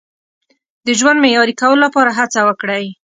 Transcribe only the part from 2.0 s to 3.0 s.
هڅه وکړئ.